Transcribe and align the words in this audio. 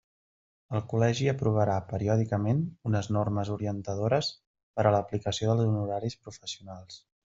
El 0.77 0.81
Col·legi 0.93 1.27
aprovarà 1.33 1.75
periòdicament 1.91 2.63
unes 2.91 3.09
normes 3.17 3.51
orientadores 3.57 4.33
per 4.81 4.87
a 4.89 4.95
l'aplicació 4.97 5.51
dels 5.61 5.67
honoraris 5.75 6.19
professionals. 6.25 6.99